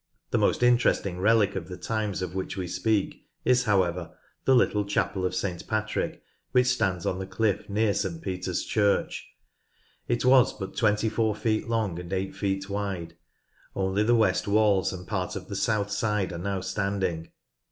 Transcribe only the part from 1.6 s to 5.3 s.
the times of which we speak is, however, the little chapel